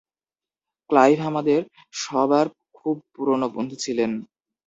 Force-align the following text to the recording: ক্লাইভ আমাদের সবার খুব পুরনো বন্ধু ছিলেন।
ক্লাইভ 0.89 1.17
আমাদের 1.21 1.61
সবার 1.93 2.45
খুব 2.75 2.95
পুরনো 3.13 3.47
বন্ধু 3.55 3.75
ছিলেন। 3.75 4.11